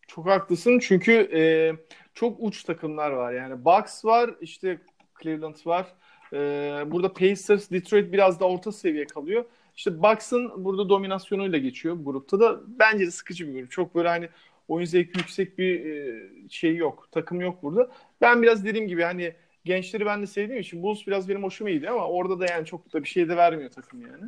[0.08, 1.72] Çok haklısın çünkü e,
[2.14, 3.32] çok uç takımlar var.
[3.32, 4.78] Yani Bucks var, işte
[5.22, 5.86] Cleveland var.
[6.32, 6.38] E,
[6.86, 9.44] burada Pacers, Detroit biraz da orta seviye kalıyor.
[9.76, 12.60] İşte Bucks'ın burada dominasyonuyla geçiyor grupta da.
[12.66, 13.70] Bence de sıkıcı bir grup.
[13.70, 14.28] Çok böyle hani
[14.70, 17.08] oyun zevki yüksek bir e, şey yok.
[17.12, 17.90] Takım yok burada.
[18.20, 21.92] Ben biraz dediğim gibi hani gençleri ben de sevdiğim için Bulls biraz benim hoşuma gidiyor
[21.92, 24.24] ama orada da yani çok da bir şey de vermiyor takım yani.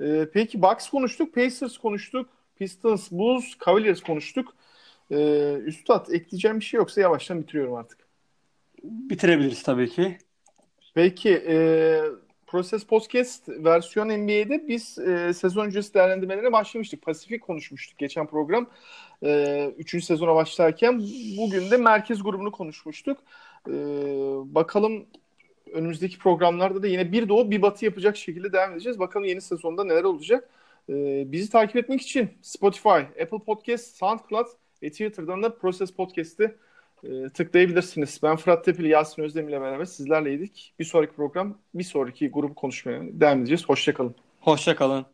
[0.00, 4.54] E, peki Bucks konuştuk, Pacers konuştuk, Pistons, Bulls, Cavaliers konuştuk.
[5.10, 7.98] Ee, Üstad ekleyeceğim bir şey yoksa yavaştan bitiriyorum artık.
[8.82, 10.18] Bitirebiliriz tabii ki.
[10.94, 11.56] Peki e,
[12.52, 17.02] Proses Podcast versiyon NBA'de biz e, sezon öncesi değerlendirmelerine başlamıştık.
[17.02, 18.66] Pasifik konuşmuştuk geçen program.
[19.22, 21.02] E, üçüncü sezona başlarken
[21.38, 23.18] bugün de merkez grubunu konuşmuştuk.
[23.68, 23.72] E,
[24.54, 25.06] bakalım
[25.72, 28.98] önümüzdeki programlarda da yine bir doğu bir batı yapacak şekilde devam edeceğiz.
[28.98, 30.48] Bakalım yeni sezonda neler olacak.
[30.88, 34.46] E, bizi takip etmek için Spotify, Apple Podcast, SoundCloud
[34.82, 36.54] ve Twitter'dan da Proses Podcast'i
[37.04, 38.20] e, tıklayabilirsiniz.
[38.22, 40.74] Ben Fırat Tepili, Yasin Özdemir ile beraber sizlerleydik.
[40.78, 43.68] Bir sonraki program, bir sonraki grubu konuşmaya devam edeceğiz.
[43.68, 44.14] Hoşçakalın.
[44.40, 45.11] Hoşçakalın.